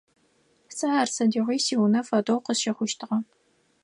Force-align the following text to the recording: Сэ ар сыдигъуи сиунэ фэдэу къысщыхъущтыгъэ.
Сэ 0.75 0.85
ар 1.01 1.09
сыдигъуи 1.15 1.59
сиунэ 1.65 2.01
фэдэу 2.07 2.43
къысщыхъущтыгъэ. 2.45 3.17